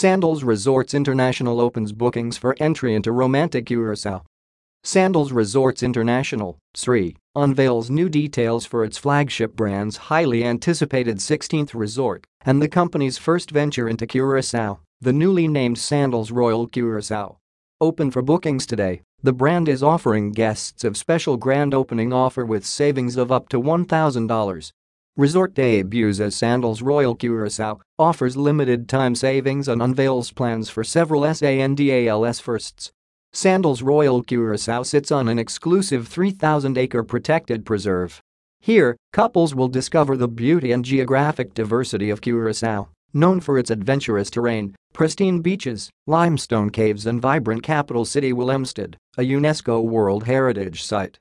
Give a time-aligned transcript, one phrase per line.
[0.00, 4.22] Sandals Resorts International opens bookings for entry into romantic Curacao.
[4.82, 12.24] Sandals Resorts International, SRI, unveils new details for its flagship brand's highly anticipated 16th resort
[12.46, 17.36] and the company's first venture into Curacao, the newly named Sandals Royal Curacao.
[17.78, 22.64] Open for bookings today, the brand is offering guests a special grand opening offer with
[22.64, 24.72] savings of up to $1,000.
[25.16, 31.22] Resort debuts as Sandals Royal Curacao, offers limited time savings and unveils plans for several
[31.22, 32.92] SANDALS firsts.
[33.32, 38.20] Sandals Royal Curacao sits on an exclusive 3,000-acre protected preserve.
[38.60, 44.30] Here, couples will discover the beauty and geographic diversity of Curacao, known for its adventurous
[44.30, 51.18] terrain, pristine beaches, limestone caves and vibrant capital city Willemstad, a UNESCO World Heritage Site.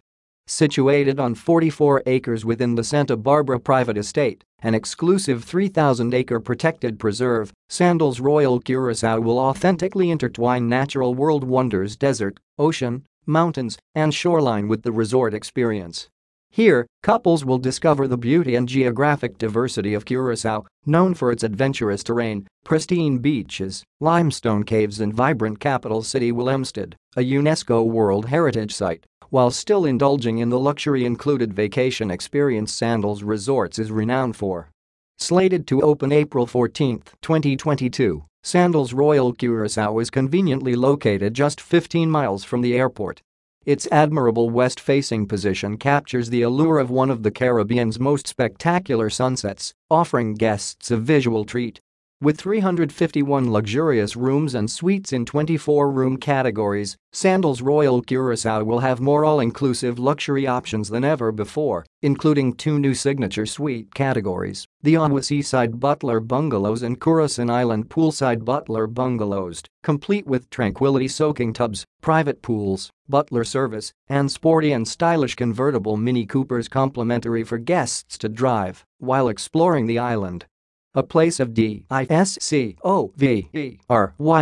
[0.51, 7.53] Situated on 44 acres within the Santa Barbara private estate, an exclusive 3,000-acre protected preserve,
[7.69, 14.81] Sandals Royal Curacao will authentically intertwine natural world wonders desert, ocean, mountains, and shoreline with
[14.81, 16.09] the resort experience.
[16.49, 22.03] Here, couples will discover the beauty and geographic diversity of Curacao, known for its adventurous
[22.03, 29.05] terrain, pristine beaches, limestone caves and vibrant capital city Willemstad, a UNESCO World Heritage Site.
[29.31, 34.71] While still indulging in the luxury-included vacation experience Sandals Resorts is renowned for.
[35.19, 42.43] Slated to open April 14, 2022, Sandals Royal Curacao is conveniently located just 15 miles
[42.43, 43.21] from the airport.
[43.67, 49.75] Its admirable west-facing position captures the allure of one of the Caribbean's most spectacular sunsets,
[49.91, 51.81] offering guests a visual treat.
[52.21, 58.99] With 351 luxurious rooms and suites in 24 room categories, Sandals Royal Curacao will have
[58.99, 65.23] more all-inclusive luxury options than ever before, including two new signature suite categories, the Awa
[65.23, 72.41] Seaside Butler Bungalows and Curaçao Island Poolside Butler Bungalows, complete with tranquility soaking tubs, private
[72.41, 78.83] pools, butler service, and sporty and stylish convertible Mini Coopers complimentary for guests to drive
[78.97, 80.45] while exploring the island.
[80.95, 82.43] A place of D-I-S-C-O-V-E-R-Y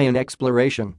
[0.02, 0.96] in exploration.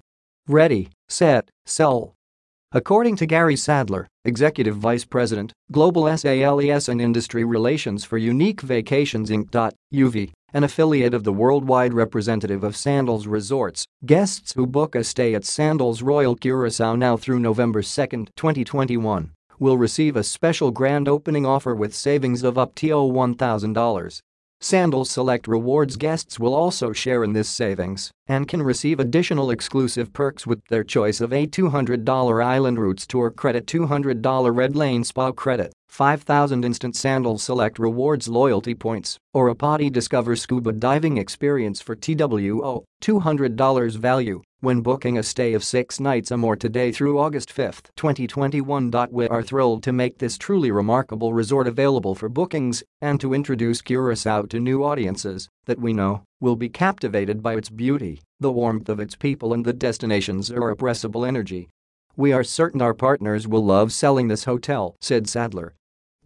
[0.47, 2.15] Ready, set, sell.
[2.71, 9.29] According to Gary Sadler, Executive Vice President, Global SALES and Industry Relations for Unique Vacations
[9.29, 9.73] Inc.
[9.93, 15.35] UV, an affiliate of the worldwide representative of Sandals Resorts, guests who book a stay
[15.35, 18.07] at Sandals Royal Curacao now through November 2,
[18.37, 24.21] 2021 will receive a special grand opening offer with savings of up to $1,000.
[24.61, 30.13] Sandals Select Rewards guests will also share in this savings and can receive additional exclusive
[30.15, 35.33] perks with their choice of a $200 Island Routes Tour credit $200 Red Lane Spa
[35.33, 41.81] credit, 5,000 instant Sandals Select Rewards loyalty points, or a PADI Discover scuba diving experience
[41.81, 47.21] for TWO $200 value when booking a stay of six nights or more today through
[47.21, 48.91] August 5, 2021.
[49.13, 53.81] We are thrilled to make this truly remarkable resort available for bookings and to introduce
[53.81, 58.89] Curacao to new audiences that we know will be captivated by its beauty, the warmth
[58.89, 61.69] of its people and the destination's irrepressible energy.
[62.17, 65.73] We are certain our partners will love selling this hotel, said Sadler.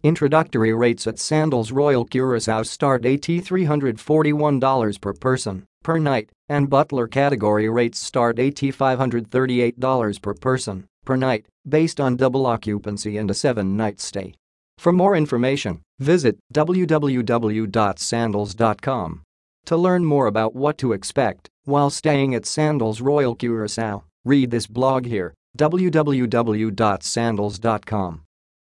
[0.01, 7.05] Introductory rates at Sandals Royal Curacao start at $341 per person per night, and Butler
[7.05, 13.33] category rates start at $538 per person per night, based on double occupancy and a
[13.33, 14.35] seven-night stay.
[14.77, 19.21] For more information, visit www.sandals.com.
[19.65, 24.65] To learn more about what to expect while staying at Sandals Royal Curacao, read this
[24.65, 28.21] blog here www.sandals.com.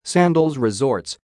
[0.03, 1.19] Sandals Resorts